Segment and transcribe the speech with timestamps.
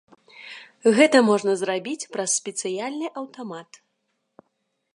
[0.99, 3.69] Гэта можна зрабіць праз спецыяльны аўтамат.